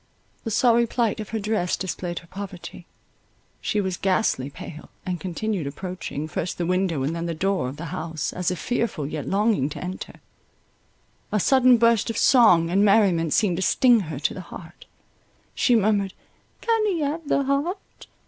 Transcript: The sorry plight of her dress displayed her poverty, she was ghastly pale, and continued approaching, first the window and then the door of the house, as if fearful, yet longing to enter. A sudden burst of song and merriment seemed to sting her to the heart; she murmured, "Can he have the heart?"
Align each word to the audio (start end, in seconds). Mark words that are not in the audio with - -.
The 0.45 0.49
sorry 0.49 0.87
plight 0.87 1.19
of 1.19 1.29
her 1.29 1.37
dress 1.37 1.77
displayed 1.77 2.17
her 2.17 2.27
poverty, 2.27 2.87
she 3.61 3.79
was 3.79 3.97
ghastly 3.97 4.49
pale, 4.49 4.89
and 5.05 5.19
continued 5.19 5.67
approaching, 5.67 6.27
first 6.27 6.57
the 6.57 6.65
window 6.65 7.03
and 7.03 7.15
then 7.15 7.27
the 7.27 7.35
door 7.35 7.69
of 7.69 7.77
the 7.77 7.85
house, 7.93 8.33
as 8.33 8.49
if 8.49 8.57
fearful, 8.57 9.05
yet 9.05 9.27
longing 9.27 9.69
to 9.69 9.83
enter. 9.83 10.19
A 11.31 11.39
sudden 11.39 11.77
burst 11.77 12.09
of 12.09 12.17
song 12.17 12.71
and 12.71 12.83
merriment 12.83 13.31
seemed 13.31 13.57
to 13.57 13.61
sting 13.61 13.99
her 14.09 14.17
to 14.17 14.33
the 14.33 14.41
heart; 14.41 14.87
she 15.53 15.75
murmured, 15.75 16.15
"Can 16.61 16.83
he 16.87 17.01
have 17.01 17.27
the 17.29 17.43
heart?" 17.43 18.07